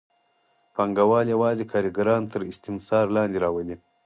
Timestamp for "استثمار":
2.51-3.05